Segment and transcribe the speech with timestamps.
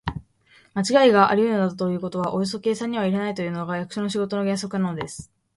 [0.73, 5.31] まちがいがありうるなどということはおよそ計算には入れないというのが、役所の仕事の原則なのです。